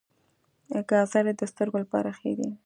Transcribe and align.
ګازرې 0.89 1.33
د 1.37 1.41
سترګو 1.51 1.77
لپاره 1.83 2.09
ښې 2.17 2.31
دي 2.39 2.49